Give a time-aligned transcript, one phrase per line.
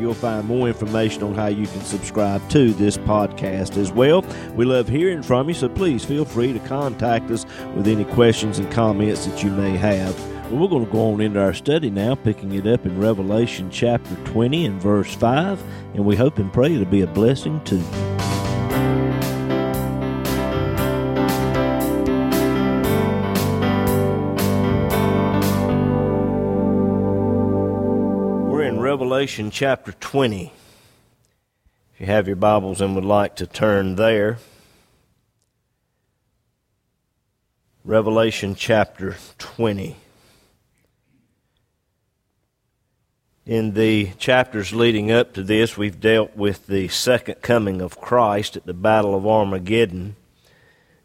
[0.00, 4.22] you'll find more information on how you can subscribe to this podcast as well.
[4.54, 8.58] We love hearing from you, so please feel free to contact us with any questions
[8.58, 10.18] and comments that you may have.
[10.50, 13.70] Well, we're going to go on into our study now, picking it up in Revelation
[13.70, 15.62] chapter 20 and verse 5,
[15.94, 18.33] and we hope and pray it'll be a blessing to you.
[29.24, 30.52] Revelation chapter 20.
[31.94, 34.36] If you have your Bibles and would like to turn there,
[37.84, 39.96] Revelation chapter 20.
[43.46, 48.58] In the chapters leading up to this, we've dealt with the second coming of Christ
[48.58, 50.16] at the Battle of Armageddon.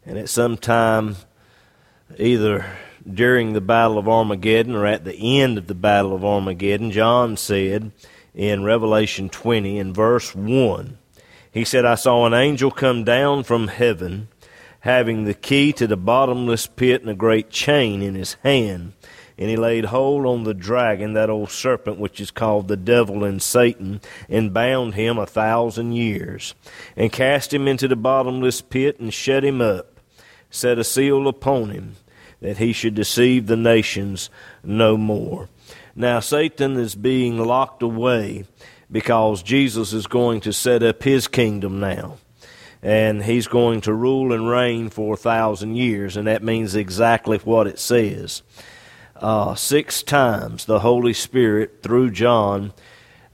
[0.04, 1.16] And at some time,
[2.18, 2.66] either
[3.08, 7.36] during the Battle of Armageddon or at the end of the Battle of Armageddon, John
[7.36, 7.92] said
[8.34, 10.98] in Revelation 20 in verse 1,
[11.52, 14.28] he said, I saw an angel come down from heaven,
[14.80, 18.92] having the key to the bottomless pit and a great chain in his hand.
[19.36, 23.24] And he laid hold on the dragon, that old serpent which is called the devil
[23.24, 26.54] and Satan, and bound him a thousand years,
[26.94, 29.98] and cast him into the bottomless pit and shut him up,
[30.50, 31.96] set a seal upon him,
[32.40, 34.30] that he should deceive the nations
[34.64, 35.48] no more.
[35.94, 38.44] Now, Satan is being locked away
[38.90, 42.18] because Jesus is going to set up his kingdom now.
[42.82, 47.36] And he's going to rule and reign for a thousand years, and that means exactly
[47.38, 48.42] what it says.
[49.14, 52.72] Uh, six times the Holy Spirit, through John,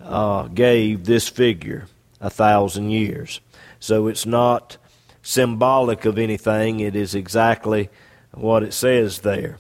[0.01, 1.87] uh, gave this figure,
[2.21, 3.41] a thousand years.
[3.79, 4.79] So it's not
[5.23, 7.89] symbolic of anything, it is exactly
[8.37, 9.59] what it says there.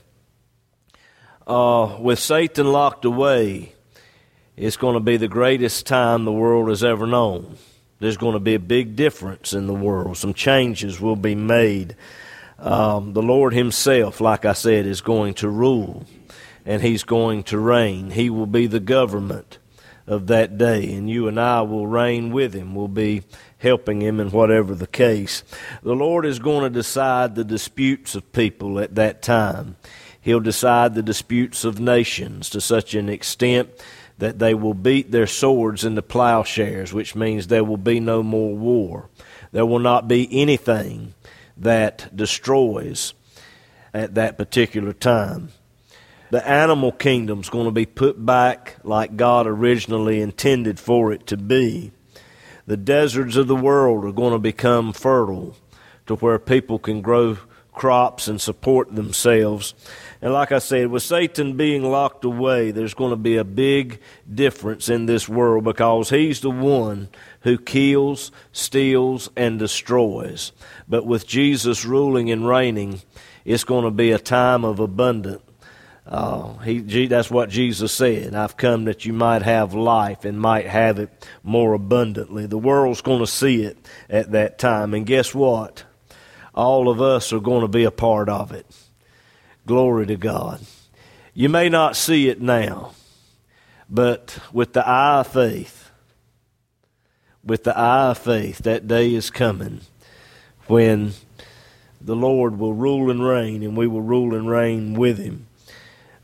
[1.46, 3.72] Uh, with Satan locked away,
[4.56, 7.56] it's going to be the greatest time the world has ever known.
[7.98, 10.16] There's going to be a big difference in the world.
[10.16, 11.96] Some changes will be made.
[12.58, 16.04] Um, the Lord Himself, like I said, is going to rule
[16.64, 18.10] and He's going to reign.
[18.10, 19.58] He will be the government
[20.06, 22.74] of that day, and you and I will reign with Him.
[22.74, 23.22] We'll be
[23.58, 25.42] helping Him in whatever the case.
[25.82, 29.76] The Lord is going to decide the disputes of people at that time.
[30.20, 33.70] He'll decide the disputes of nations to such an extent
[34.18, 38.54] that they will beat their swords into plowshares, which means there will be no more
[38.54, 39.08] war.
[39.52, 41.14] There will not be anything
[41.56, 43.14] that destroys
[43.92, 45.50] at that particular time.
[46.30, 51.36] The animal kingdom's going to be put back like God originally intended for it to
[51.36, 51.92] be.
[52.66, 55.54] The deserts of the world are going to become fertile
[56.06, 57.38] to where people can grow
[57.76, 59.74] crops and support themselves.
[60.20, 64.00] And like I said, with Satan being locked away, there's going to be a big
[64.32, 67.08] difference in this world because he's the one
[67.42, 70.50] who kills, steals, and destroys.
[70.88, 73.02] But with Jesus ruling and reigning,
[73.44, 75.42] it's going to be a time of abundance.
[76.06, 78.34] Uh, he, that's what Jesus said.
[78.34, 82.46] I've come that you might have life and might have it more abundantly.
[82.46, 83.76] The world's going to see it
[84.08, 84.94] at that time.
[84.94, 85.82] And guess what?
[86.54, 88.66] All of us are going to be a part of it.
[89.66, 90.60] Glory to God.
[91.34, 92.92] You may not see it now,
[93.90, 95.90] but with the eye of faith,
[97.44, 99.80] with the eye of faith, that day is coming
[100.66, 101.12] when
[102.00, 105.46] the Lord will rule and reign, and we will rule and reign with Him.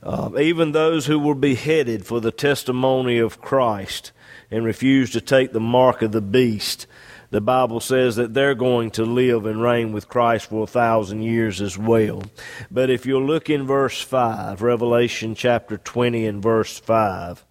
[0.02, 4.10] Uh, even those who were beheaded for the testimony of Christ
[4.50, 6.86] and refused to take the mark of the beast,
[7.30, 11.22] the Bible says that they're going to live and reign with Christ for a thousand
[11.22, 12.22] years as well.
[12.70, 17.44] But if you'll look in verse 5, Revelation chapter 20 and verse 5,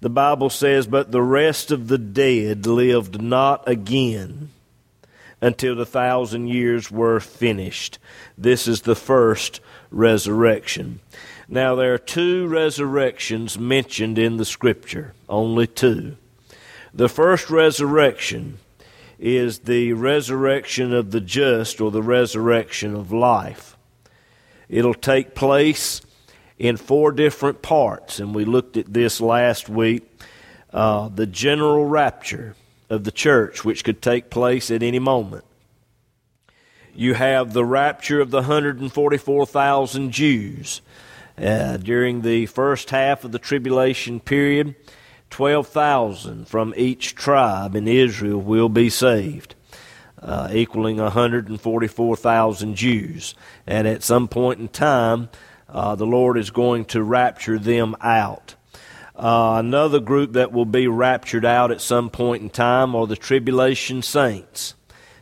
[0.00, 4.50] the Bible says, But the rest of the dead lived not again
[5.40, 7.98] until the thousand years were finished.
[8.38, 9.60] This is the first
[9.90, 11.00] resurrection.
[11.48, 16.16] Now, there are two resurrections mentioned in the Scripture, only two.
[16.92, 18.58] The first resurrection
[19.18, 23.76] is the resurrection of the just or the resurrection of life.
[24.68, 26.00] It'll take place
[26.58, 30.02] in four different parts, and we looked at this last week.
[30.72, 32.54] uh, the general rapture
[32.90, 35.44] of the church, which could take place at any moment.
[36.94, 40.82] You have the rapture of the 144,000 Jews.
[41.38, 44.74] Uh, during the first half of the tribulation period,
[45.30, 49.54] 12,000 from each tribe in Israel will be saved,
[50.22, 53.34] uh, equaling 144,000 Jews.
[53.66, 55.28] And at some point in time,
[55.68, 58.54] uh, the Lord is going to rapture them out.
[59.14, 63.16] Uh, another group that will be raptured out at some point in time are the
[63.16, 64.74] tribulation saints.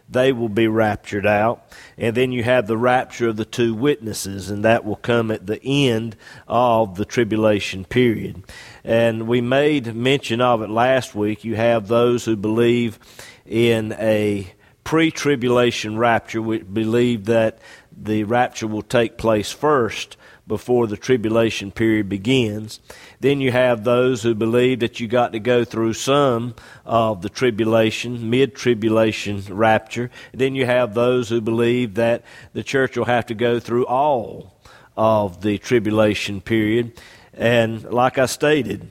[0.09, 1.67] They will be raptured out.
[1.97, 5.47] And then you have the rapture of the two witnesses, and that will come at
[5.47, 6.17] the end
[6.47, 8.43] of the tribulation period.
[8.85, 11.45] And we made mention of it last week.
[11.45, 12.99] You have those who believe
[13.47, 14.53] in a
[14.85, 17.59] pre tribulation rapture, which believe that
[17.97, 22.81] the rapture will take place first before the tribulation period begins.
[23.20, 26.55] Then you have those who believe that you got to go through some
[26.85, 30.11] of the tribulation, mid tribulation rapture.
[30.32, 34.61] Then you have those who believe that the church will have to go through all
[34.96, 37.00] of the tribulation period.
[37.32, 38.91] And like I stated,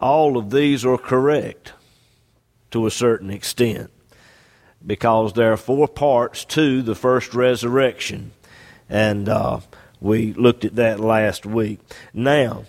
[0.00, 1.72] all of these are correct
[2.70, 3.90] to a certain extent
[4.84, 8.32] because there are four parts to the first resurrection.
[8.88, 9.60] And uh,
[10.00, 11.80] we looked at that last week.
[12.12, 12.64] Now,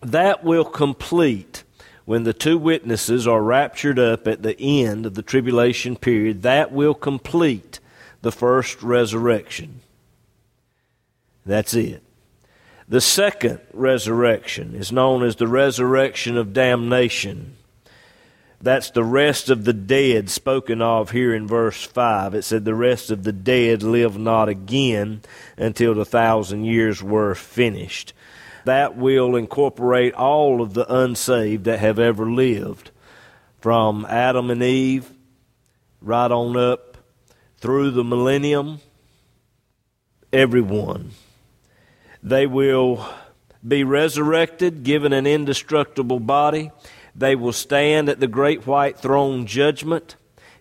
[0.00, 1.64] that will complete
[2.04, 6.42] when the two witnesses are raptured up at the end of the tribulation period.
[6.42, 7.80] That will complete
[8.22, 9.80] the first resurrection.
[11.44, 12.02] That's it.
[12.88, 17.56] The second resurrection is known as the resurrection of damnation.
[18.60, 22.34] That's the rest of the dead spoken of here in verse 5.
[22.34, 25.20] It said, The rest of the dead live not again
[25.56, 28.12] until the thousand years were finished.
[28.64, 32.90] That will incorporate all of the unsaved that have ever lived,
[33.60, 35.10] from Adam and Eve
[36.00, 36.96] right on up
[37.58, 38.80] through the millennium.
[40.32, 41.12] Everyone.
[42.22, 43.08] They will
[43.66, 46.72] be resurrected, given an indestructible body
[47.18, 50.14] they will stand at the great white throne judgment,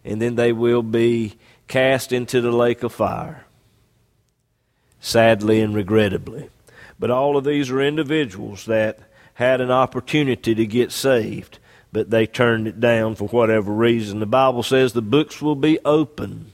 [0.04, 1.36] and then they will be
[1.68, 3.46] cast into the lake of fire.
[5.00, 6.50] Sadly and regrettably.
[7.00, 9.00] But all of these are individuals that
[9.36, 11.60] had an opportunity to get saved,
[11.92, 14.20] but they turned it down for whatever reason.
[14.20, 16.54] The Bible says the books will be open,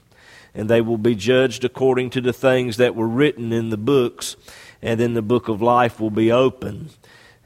[0.54, 4.36] and they will be judged according to the things that were written in the books,
[4.82, 6.90] and then the book of life will be open,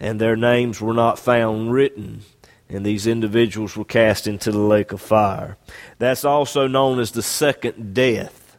[0.00, 2.22] and their names were not found written
[2.68, 5.56] and these individuals were cast into the lake of fire.
[5.98, 8.56] That's also known as the second death.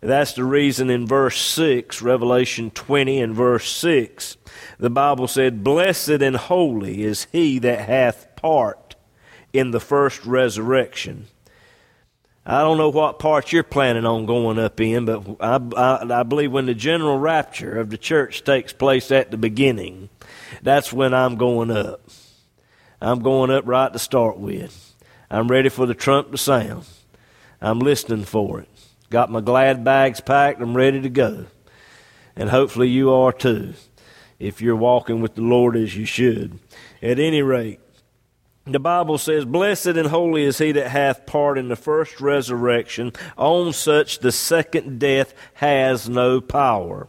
[0.00, 4.36] That's the reason in verse 6, Revelation 20 and verse 6,
[4.78, 8.94] the Bible said, Blessed and holy is he that hath part
[9.52, 11.26] in the first resurrection.
[12.46, 16.22] I don't know what part you're planning on going up in, but I, I, I
[16.22, 20.08] believe when the general rapture of the church takes place at the beginning,
[20.62, 22.00] that's when I'm going up.
[23.00, 24.94] I'm going up right to start with.
[25.30, 26.86] I'm ready for the trump to sound.
[27.60, 28.68] I'm listening for it.
[29.10, 30.60] Got my glad bags packed.
[30.60, 31.46] I'm ready to go.
[32.34, 33.74] And hopefully you are too,
[34.38, 36.58] if you're walking with the Lord as you should.
[37.02, 37.80] At any rate,
[38.64, 43.12] the Bible says, Blessed and holy is he that hath part in the first resurrection.
[43.36, 47.08] On such the second death has no power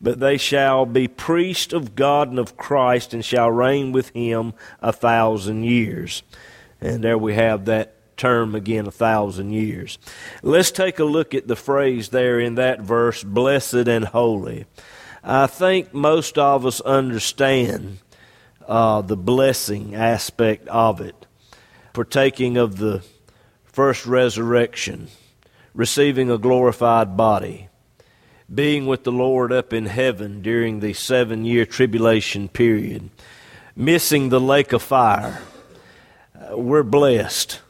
[0.00, 4.54] but they shall be priests of God and of Christ and shall reign with him
[4.80, 6.22] a thousand years.
[6.80, 9.98] And there we have that term again, a thousand years.
[10.42, 14.66] Let's take a look at the phrase there in that verse, blessed and holy.
[15.22, 17.98] I think most of us understand
[18.66, 21.26] uh, the blessing aspect of it,
[21.92, 23.02] partaking of the
[23.64, 25.08] first resurrection,
[25.74, 27.67] receiving a glorified body
[28.52, 33.10] being with the Lord up in heaven during the seven year tribulation period,
[33.76, 35.42] missing the lake of fire.
[36.34, 37.60] Uh, we're blessed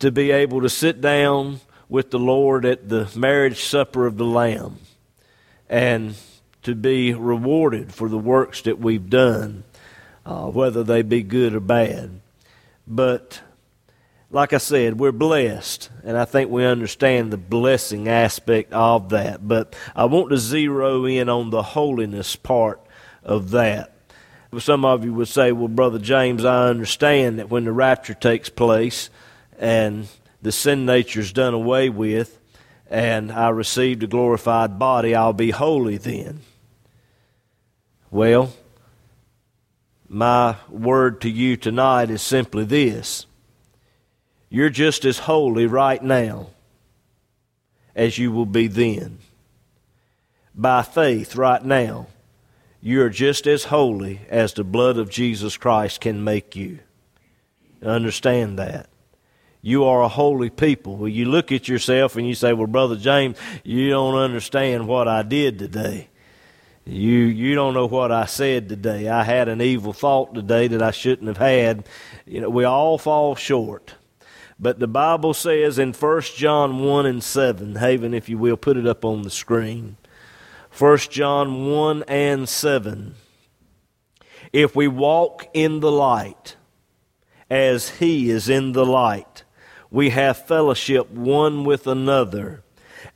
[0.00, 4.24] to be able to sit down with the Lord at the marriage supper of the
[4.24, 4.78] Lamb
[5.68, 6.14] and
[6.62, 9.64] to be rewarded for the works that we've done,
[10.26, 12.20] uh, whether they be good or bad.
[12.86, 13.40] But
[14.32, 19.46] like I said, we're blessed, and I think we understand the blessing aspect of that.
[19.46, 22.80] But I want to zero in on the holiness part
[23.22, 23.92] of that.
[24.58, 28.48] Some of you would say, well, Brother James, I understand that when the rapture takes
[28.48, 29.10] place
[29.58, 30.08] and
[30.40, 32.38] the sin nature is done away with,
[32.90, 36.40] and I received a glorified body, I'll be holy then.
[38.10, 38.52] Well,
[40.14, 43.24] My word to you tonight is simply this
[44.52, 46.48] You're just as holy right now
[47.96, 49.16] as you will be then.
[50.54, 52.08] By faith, right now,
[52.82, 56.80] you're just as holy as the blood of Jesus Christ can make you.
[57.82, 58.90] Understand that.
[59.62, 60.98] You are a holy people.
[60.98, 65.08] Well, you look at yourself and you say, Well, Brother James, you don't understand what
[65.08, 66.08] I did today.
[66.84, 69.08] You you don't know what I said today.
[69.08, 71.88] I had an evil thought today that I shouldn't have had.
[72.26, 73.94] You know, we all fall short.
[74.62, 78.76] But the Bible says in 1 John 1 and 7, Haven, if you will, put
[78.76, 79.96] it up on the screen.
[80.78, 83.16] 1 John 1 and 7.
[84.52, 86.54] If we walk in the light
[87.50, 89.42] as he is in the light,
[89.90, 92.62] we have fellowship one with another,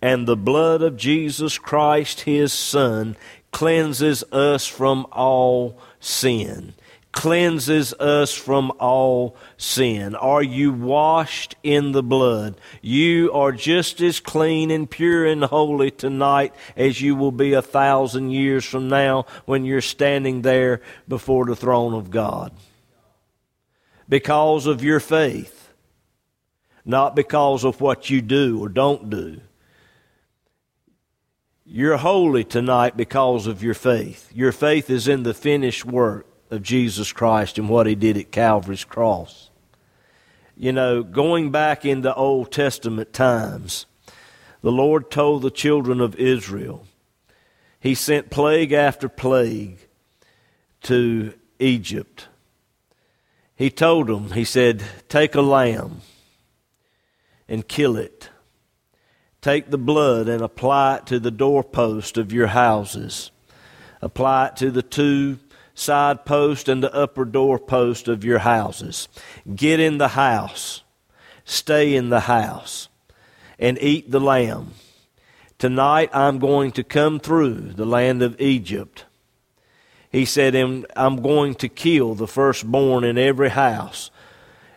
[0.03, 3.17] and the blood of Jesus Christ, his Son,
[3.53, 6.75] cleanses us from all sin.
[7.17, 10.15] Cleanses us from all sin.
[10.15, 12.61] Are you washed in the blood?
[12.83, 17.63] You are just as clean and pure and holy tonight as you will be a
[17.63, 22.53] thousand years from now when you're standing there before the throne of God.
[24.07, 25.73] Because of your faith,
[26.85, 29.41] not because of what you do or don't do.
[31.65, 34.31] You're holy tonight because of your faith.
[34.35, 38.31] Your faith is in the finished work of Jesus Christ and what he did at
[38.31, 39.51] Calvary's cross.
[40.57, 43.87] You know, going back in the Old Testament times,
[44.63, 46.87] the Lord told the children of Israel,
[47.79, 49.79] He sent plague after plague
[50.83, 52.29] to Egypt.
[53.55, 56.01] He told them, He said, Take a lamb
[57.49, 58.31] and kill it
[59.47, 63.31] Take the blood and apply it to the doorpost of your houses.
[64.03, 65.37] Apply it to the two
[65.77, 69.09] side post and the upper doorpost of your houses.
[69.55, 70.83] Get in the house.
[71.45, 72.89] Stay in the house
[73.59, 74.73] and eat the lamb.
[75.59, 79.05] Tonight I'm going to come through the land of Egypt.
[80.11, 80.57] He said,
[80.97, 84.11] I'm going to kill the firstborn in every house.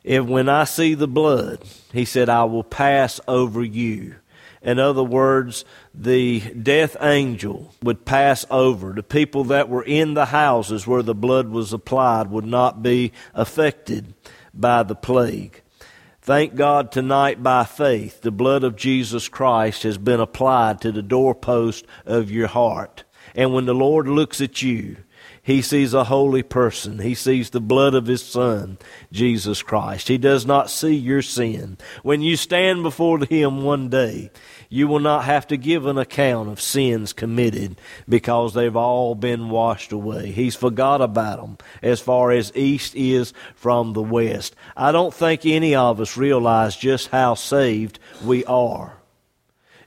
[0.03, 4.15] If when I see the blood, he said, I will pass over you.
[4.61, 5.63] In other words,
[5.93, 8.91] the death angel would pass over.
[8.91, 13.13] The people that were in the houses where the blood was applied would not be
[13.33, 14.13] affected
[14.53, 15.61] by the plague.
[16.21, 21.01] Thank God tonight by faith, the blood of Jesus Christ has been applied to the
[21.01, 23.03] doorpost of your heart.
[23.33, 24.97] And when the Lord looks at you,
[25.49, 26.99] he sees a holy person.
[26.99, 28.77] He sees the blood of His Son,
[29.11, 30.07] Jesus Christ.
[30.07, 31.79] He does not see your sin.
[32.03, 34.29] When you stand before Him one day,
[34.69, 39.49] you will not have to give an account of sins committed because they've all been
[39.49, 40.29] washed away.
[40.29, 44.55] He's forgot about them as far as east is from the west.
[44.77, 48.99] I don't think any of us realize just how saved we are.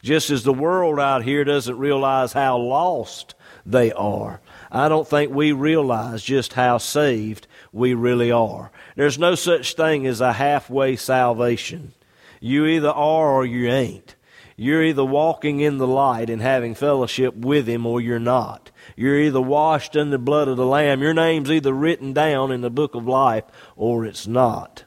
[0.03, 4.41] Just as the world out here doesn't realize how lost they are.
[4.75, 8.73] I don't think we realize just how saved we really are.
[8.97, 11.93] There's no such thing as a halfway salvation.
[12.41, 14.17] You either are or you ain't.
[14.57, 18.71] You're either walking in the light and having fellowship with Him or you're not.
[18.97, 21.03] You're either washed in the blood of the Lamb.
[21.03, 23.45] Your name's either written down in the book of life
[23.77, 24.85] or it's not.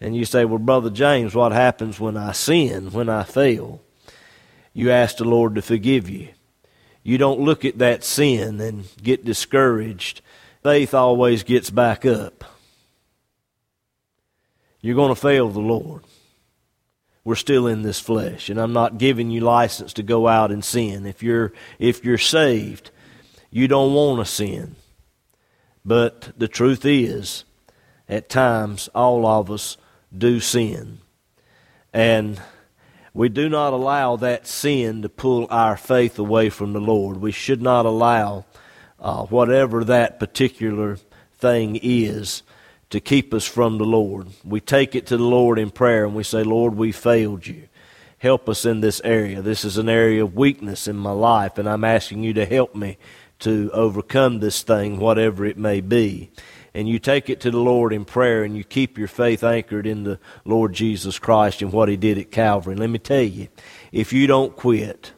[0.00, 3.82] And you say, Well, Brother James, what happens when I sin, when I fail?
[4.72, 6.28] You ask the Lord to forgive you
[7.02, 10.20] you don't look at that sin and get discouraged.
[10.62, 12.44] Faith always gets back up.
[14.80, 16.04] You're going to fail the Lord.
[17.24, 20.64] We're still in this flesh, and I'm not giving you license to go out and
[20.64, 21.06] sin.
[21.06, 22.90] If you're if you're saved,
[23.50, 24.74] you don't want to sin.
[25.84, 27.44] But the truth is,
[28.08, 29.76] at times all of us
[30.16, 30.98] do sin.
[31.92, 32.40] And
[33.14, 37.18] we do not allow that sin to pull our faith away from the Lord.
[37.18, 38.46] We should not allow
[38.98, 40.96] uh, whatever that particular
[41.34, 42.42] thing is
[42.90, 44.28] to keep us from the Lord.
[44.44, 47.68] We take it to the Lord in prayer and we say, Lord, we failed you.
[48.18, 49.42] Help us in this area.
[49.42, 52.72] This is an area of weakness in my life, and I'm asking you to help
[52.72, 52.96] me
[53.40, 56.30] to overcome this thing, whatever it may be
[56.74, 59.86] and you take it to the Lord in prayer and you keep your faith anchored
[59.86, 62.72] in the Lord Jesus Christ and what He did at Calvary.
[62.72, 63.48] And let me tell you,
[63.90, 65.12] if you don't quit,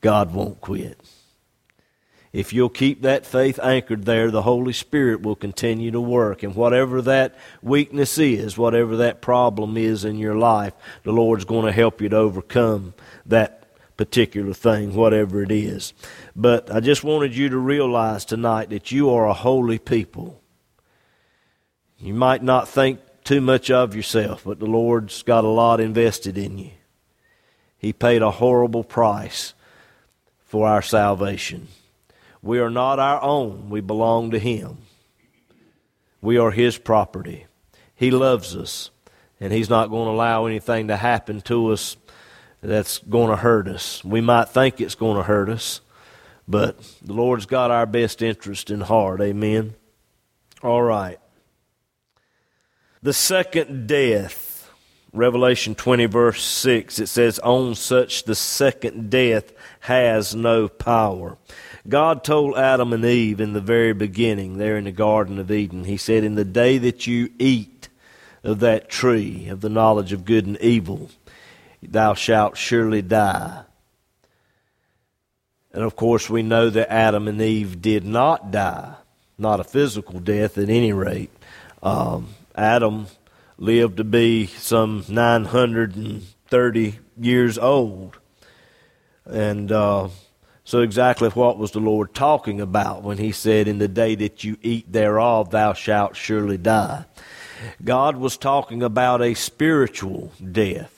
[0.00, 0.98] God won't quit.
[2.32, 6.42] If you'll keep that faith anchored there, the Holy Spirit will continue to work.
[6.42, 11.64] And whatever that weakness is, whatever that problem is in your life, the Lord's going
[11.64, 12.94] to help you to overcome
[13.26, 13.57] that
[13.98, 15.92] particular thing, whatever it is.
[16.34, 20.40] But I just wanted you to realize tonight that you are a holy people.
[21.98, 26.38] You might not think too much of yourself, but the Lord's got a lot invested
[26.38, 26.70] in you.
[27.76, 29.52] He paid a horrible price
[30.46, 31.68] for our salvation.
[32.40, 34.78] We are not our own, we belong to Him.
[36.22, 37.46] We are His property.
[37.96, 38.90] He loves us,
[39.40, 41.96] and He's not going to allow anything to happen to us
[42.60, 44.04] that's going to hurt us.
[44.04, 45.80] We might think it's going to hurt us,
[46.46, 49.20] but the Lord's got our best interest in heart.
[49.20, 49.74] Amen.
[50.62, 51.18] All right.
[53.00, 54.68] The second death,
[55.12, 61.38] Revelation 20, verse 6, it says, On such the second death has no power.
[61.88, 65.84] God told Adam and Eve in the very beginning, there in the Garden of Eden,
[65.84, 67.88] He said, In the day that you eat
[68.42, 71.10] of that tree of the knowledge of good and evil,
[71.82, 73.62] thou shalt surely die.
[75.72, 78.94] And of course, we know that Adam and Eve did not die,
[79.36, 81.30] not a physical death at any rate.
[81.82, 83.06] Um, Adam
[83.58, 88.18] lived to be some 930 years old.
[89.26, 90.08] And uh,
[90.64, 94.42] so, exactly what was the Lord talking about when He said, In the day that
[94.42, 97.04] you eat thereof, thou shalt surely die?
[97.84, 100.97] God was talking about a spiritual death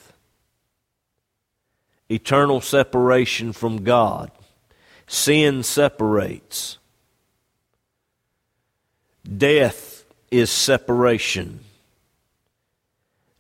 [2.11, 4.31] eternal separation from God.
[5.07, 6.79] Sin separates.
[9.25, 11.61] Death is separation.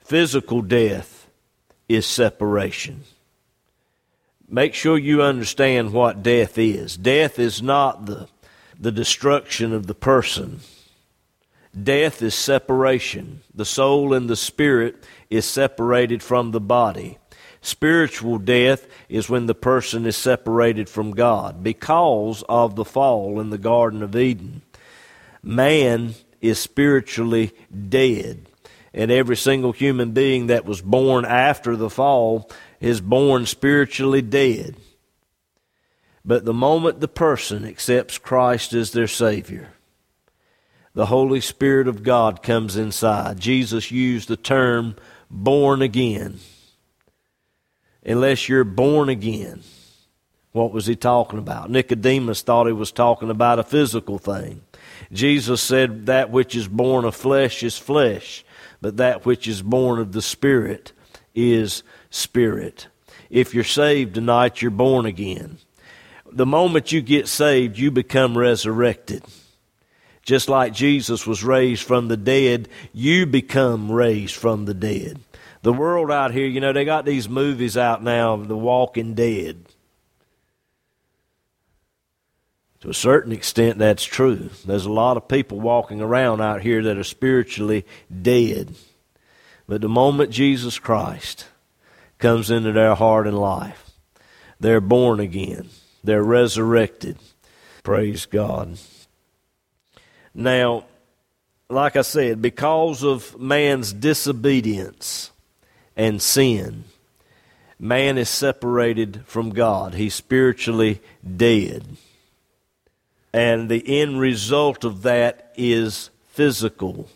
[0.04, 1.28] Physical death
[1.88, 3.04] is separation.
[4.48, 6.96] Make sure you understand what death is.
[6.96, 8.28] Death is not the,
[8.78, 10.60] the destruction of the person.
[11.80, 13.42] Death is separation.
[13.54, 17.19] The soul and the spirit is separated from the body.
[17.62, 23.50] Spiritual death is when the person is separated from God because of the fall in
[23.50, 24.62] the Garden of Eden.
[25.42, 27.52] Man is spiritually
[27.88, 28.46] dead.
[28.94, 34.74] And every single human being that was born after the fall is born spiritually dead.
[36.24, 39.68] But the moment the person accepts Christ as their Savior,
[40.94, 43.38] the Holy Spirit of God comes inside.
[43.38, 44.96] Jesus used the term
[45.30, 46.40] born again
[48.04, 49.62] unless you're born again.
[50.52, 51.70] What was he talking about?
[51.70, 54.62] Nicodemus thought he was talking about a physical thing.
[55.12, 58.44] Jesus said, That which is born of flesh is flesh,
[58.80, 60.92] but that which is born of the Spirit
[61.34, 62.88] is spirit.
[63.28, 65.58] If you're saved tonight, you're born again.
[66.32, 69.24] The moment you get saved, you become resurrected.
[70.22, 75.20] Just like Jesus was raised from the dead, you become raised from the dead
[75.62, 79.64] the world out here, you know, they got these movies out now, The Walking Dead.
[82.80, 84.48] To a certain extent, that's true.
[84.64, 87.84] There's a lot of people walking around out here that are spiritually
[88.22, 88.74] dead.
[89.68, 91.46] But the moment Jesus Christ
[92.18, 93.90] comes into their heart and life,
[94.58, 95.68] they're born again.
[96.02, 97.18] They're resurrected.
[97.82, 98.78] Praise God.
[100.32, 100.84] Now,
[101.68, 105.30] like I said, because of man's disobedience,
[106.00, 106.84] and sin.
[107.78, 109.92] Man is separated from God.
[109.92, 111.02] He's spiritually
[111.36, 111.84] dead.
[113.34, 117.10] And the end result of that is physical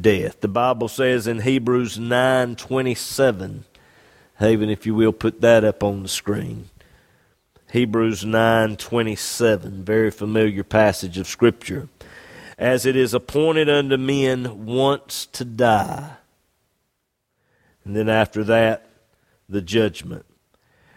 [0.00, 0.40] death.
[0.40, 3.64] The Bible says in Hebrews 9:27,
[4.38, 6.70] Haven if you will put that up on the screen.
[7.70, 11.88] Hebrews 9:27, very familiar passage of scripture.
[12.56, 16.16] As it is appointed unto men once to die,
[17.84, 18.88] and then after that,
[19.48, 20.24] the judgment.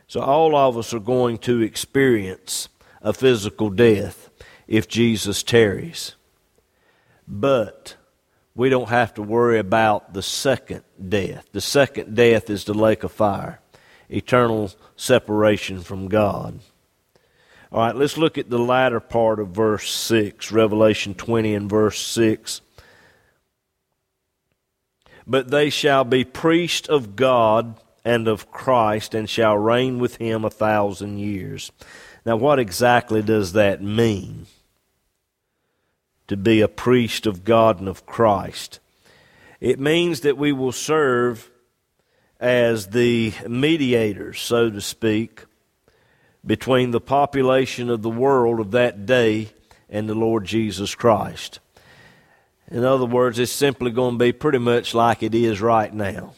[0.08, 2.70] So all of us are going to experience
[3.02, 4.30] a physical death
[4.68, 6.16] if Jesus tarries.
[7.28, 7.96] But
[8.54, 11.48] we don't have to worry about the second death.
[11.52, 13.60] The second death is the lake of fire,
[14.10, 16.60] eternal separation from God.
[17.72, 22.00] All right, let's look at the latter part of verse 6, Revelation 20 and verse
[22.00, 22.62] 6
[25.28, 30.46] but they shall be priests of God and of Christ and shall reign with him
[30.46, 31.72] a thousand years.
[32.26, 34.46] Now, what exactly does that mean?
[36.28, 38.80] To be a priest of God and of Christ.
[39.60, 41.50] It means that we will serve
[42.40, 45.46] as the mediators, so to speak,
[46.46, 49.50] between the population of the world of that day
[49.90, 51.60] and the Lord Jesus Christ.
[52.70, 56.34] In other words, it's simply going to be pretty much like it is right now.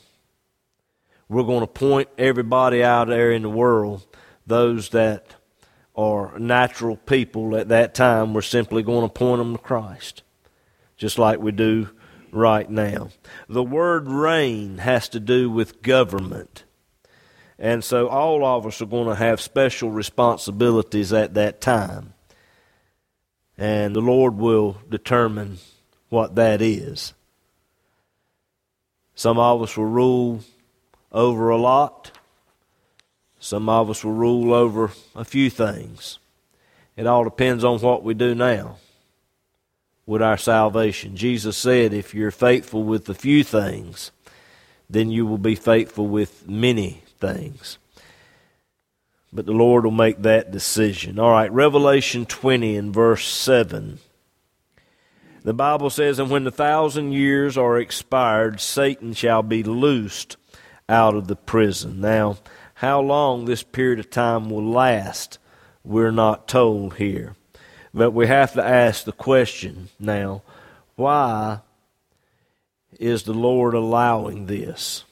[1.29, 4.05] We're going to point everybody out there in the world
[4.47, 5.35] those that
[5.95, 10.23] are natural people at that time, we're simply going to point them to Christ,
[10.95, 11.89] just like we do
[12.31, 13.09] right now.
[13.49, 16.63] The word reign has to do with government.
[17.59, 22.13] And so all of us are going to have special responsibilities at that time.
[23.57, 25.57] And the Lord will determine
[26.09, 27.13] what that is.
[29.15, 30.41] Some of us will rule
[31.11, 32.11] over a lot.
[33.39, 36.19] Some of us will rule over a few things.
[36.95, 38.77] It all depends on what we do now
[40.05, 41.15] with our salvation.
[41.15, 44.11] Jesus said, if you're faithful with a few things,
[44.89, 47.77] then you will be faithful with many things.
[49.33, 51.19] But the Lord will make that decision.
[51.19, 53.99] All right, Revelation 20 and verse 7.
[55.47, 60.35] The Bible says, And when the thousand years are expired, Satan shall be loosed
[60.89, 62.01] out of the prison.
[62.01, 62.35] Now,
[62.73, 65.39] how long this period of time will last,
[65.85, 67.37] we're not told here.
[67.93, 70.41] But we have to ask the question now
[70.97, 71.61] why
[72.99, 75.05] is the Lord allowing this?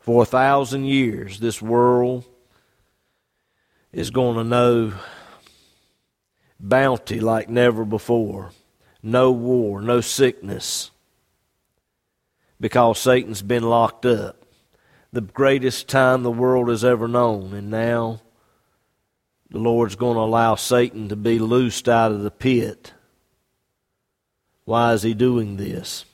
[0.00, 2.24] For a thousand years, this world
[3.92, 4.94] is going to know
[6.60, 8.50] bounty like never before.
[9.02, 10.90] No war, no sickness,
[12.60, 14.36] because Satan's been locked up.
[15.12, 18.20] The greatest time the world has ever known, and now
[19.50, 22.92] the Lord's going to allow Satan to be loosed out of the pit.
[24.64, 26.04] Why is he doing this?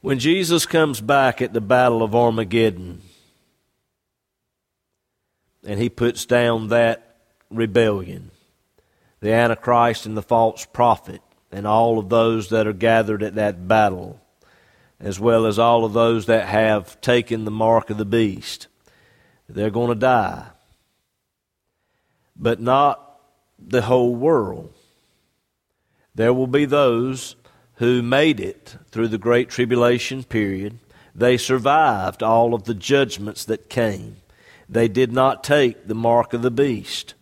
[0.00, 3.02] When Jesus comes back at the Battle of Armageddon
[5.64, 7.09] and he puts down that
[7.50, 8.30] rebellion,
[9.20, 11.20] the Antichrist and the false prophet,
[11.52, 14.20] and all of those that are gathered at that battle,
[14.98, 18.68] as well as all of those that have taken the mark of the beast,
[19.48, 20.46] they're going to die.
[22.36, 23.20] But not
[23.58, 24.72] the whole world.
[26.14, 27.36] There will be those
[27.74, 30.78] who made it through the Great Tribulation period.
[31.14, 34.16] They survived all of the judgments that came.
[34.68, 37.14] They did not take the mark of the beast.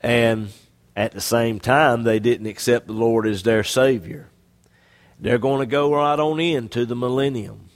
[0.00, 0.50] And
[0.96, 4.28] at the same time, they didn't accept the Lord as their Savior.
[5.18, 7.68] They're going to go right on into the millennium.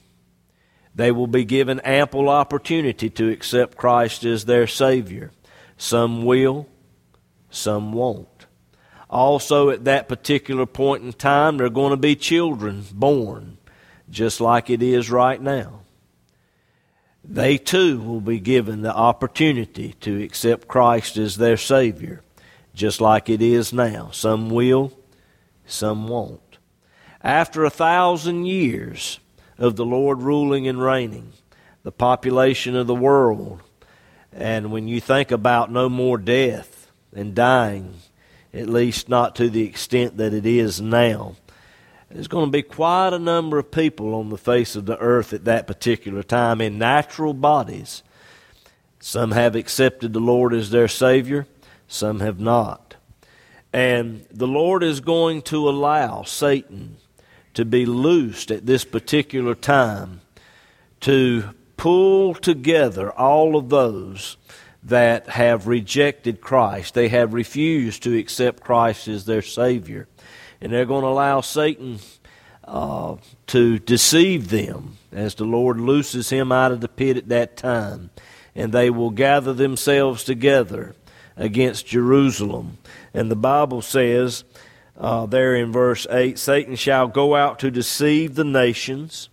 [0.95, 5.33] They will be given ample opportunity to accept Christ as their Savior.
[5.77, 6.69] Some will,
[7.51, 8.47] some won't.
[9.11, 13.59] Also, at that particular point in time, there are going to be children born,
[14.09, 15.81] just like it is right now.
[17.27, 22.23] They too will be given the opportunity to accept Christ as their Savior,
[22.75, 24.11] just like it is now.
[24.13, 24.93] Some will,
[25.67, 26.59] some won't.
[27.23, 29.21] After a thousand years
[29.57, 31.33] of the Lord ruling and reigning,
[31.83, 33.61] the population of the world,
[34.31, 37.95] and when you think about no more death and dying
[38.55, 41.35] at least not to the extent that it is now.
[42.15, 45.33] There's going to be quite a number of people on the face of the earth
[45.33, 48.05] at that particular time in natural bodies.
[49.01, 51.49] Some have accepted the Lord as their Savior,
[51.89, 52.95] some have not.
[53.73, 56.99] And the Lord is going to allow Satan
[57.55, 60.21] to be loosed at this particular time
[61.01, 64.37] to pull together all of those
[64.85, 66.95] that have rejected Christ.
[66.95, 70.07] They have refused to accept Christ as their Savior.
[70.61, 71.99] And they're going to allow Satan
[72.65, 73.17] uh,
[73.49, 78.11] to deceive them as the Lord looses him out of the pit at that time.
[78.55, 80.95] And they will gather themselves together
[81.37, 82.79] against Jerusalem.
[83.13, 84.45] And the Bible says
[84.97, 89.29] uh, there in verse 8 Satan shall go out to deceive the nations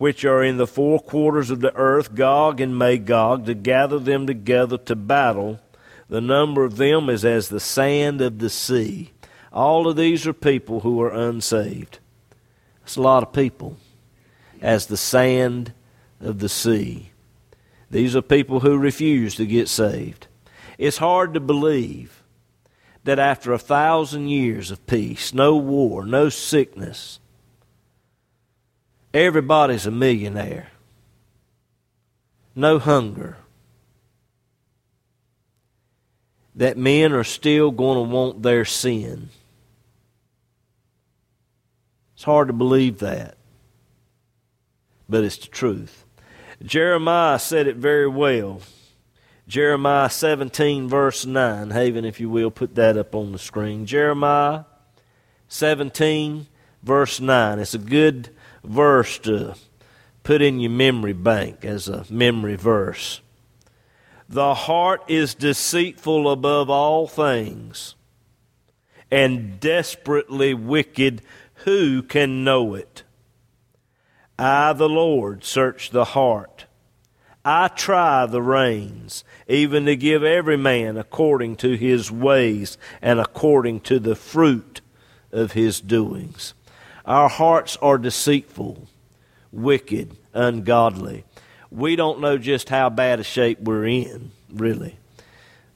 [0.00, 4.26] which are in the four quarters of the earth, Gog and Magog, to gather them
[4.26, 5.60] together to battle.
[6.08, 9.10] The number of them is as the sand of the sea.
[9.52, 11.98] All of these are people who are unsaved.
[12.84, 13.76] It's a lot of people.
[14.62, 15.72] As the sand
[16.20, 17.10] of the sea.
[17.90, 20.26] These are people who refuse to get saved.
[20.78, 22.22] It's hard to believe
[23.04, 27.18] that after a thousand years of peace, no war, no sickness,
[29.12, 30.70] Everybody's a millionaire.
[32.54, 33.38] No hunger.
[36.54, 39.30] That men are still going to want their sin.
[42.20, 43.38] It's hard to believe that,
[45.08, 46.04] but it's the truth.
[46.62, 48.60] Jeremiah said it very well.
[49.48, 51.70] Jeremiah 17, verse 9.
[51.70, 53.86] Haven, if you will, put that up on the screen.
[53.86, 54.64] Jeremiah
[55.48, 56.46] 17,
[56.82, 57.58] verse 9.
[57.58, 58.28] It's a good
[58.62, 59.54] verse to,
[60.22, 63.22] put in your memory bank as a memory verse.
[64.28, 67.94] The heart is deceitful above all things
[69.10, 71.22] and desperately wicked.
[71.64, 73.02] Who can know it?
[74.38, 76.64] I, the Lord, search the heart.
[77.44, 83.80] I try the reins, even to give every man according to his ways and according
[83.80, 84.80] to the fruit
[85.32, 86.54] of his doings.
[87.04, 88.88] Our hearts are deceitful,
[89.52, 91.24] wicked, ungodly.
[91.70, 94.96] We don't know just how bad a shape we're in, really.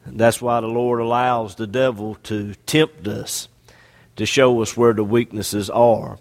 [0.06, 3.48] That's why the Lord allows the devil to tempt us
[4.16, 6.18] to show us where the weaknesses are.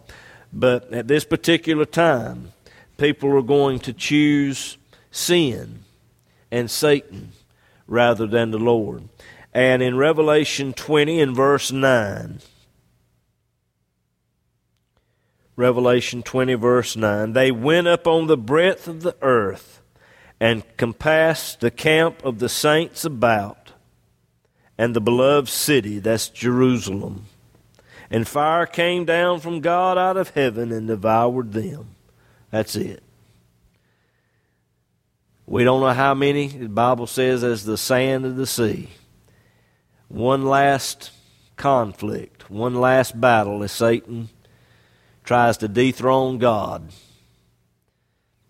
[0.51, 2.53] But at this particular time,
[2.97, 4.77] people are going to choose
[5.11, 5.79] sin
[6.51, 7.31] and Satan
[7.87, 9.09] rather than the Lord.
[9.53, 12.39] And in Revelation 20 and verse 9,
[15.55, 19.81] Revelation 20, verse 9, they went up on the breadth of the earth
[20.39, 23.71] and compassed the camp of the saints about
[24.77, 27.27] and the beloved city, that's Jerusalem.
[28.09, 31.95] And fire came down from God out of heaven and devoured them.
[32.51, 33.01] That's it.
[35.45, 38.89] We don't know how many, the Bible says, as the sand of the sea.
[40.07, 41.11] One last
[41.55, 44.29] conflict, one last battle as Satan
[45.23, 46.89] tries to dethrone God.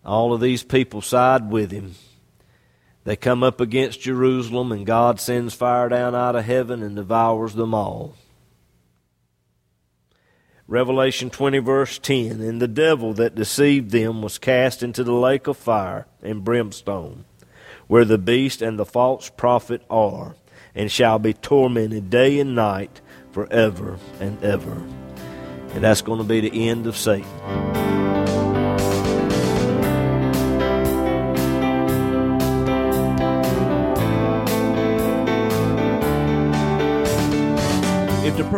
[0.06, 1.96] All of these people side with him.
[3.06, 7.54] They come up against Jerusalem, and God sends fire down out of heaven and devours
[7.54, 8.16] them all.
[10.74, 15.46] Revelation 20, verse 10 And the devil that deceived them was cast into the lake
[15.46, 17.26] of fire and brimstone,
[17.86, 20.36] where the beast and the false prophet are,
[20.74, 24.82] and shall be tormented day and night forever and ever.
[25.76, 27.83] And that's going to be the end of Satan.